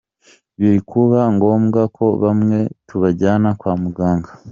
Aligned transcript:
Biri 0.59 0.79
kuba 0.91 1.19
ngombwa 1.35 1.81
ko 1.95 2.05
bamwe 2.23 2.59
tubajyana 2.87 3.49
kwa 3.59 3.73
muganga. 3.81 4.31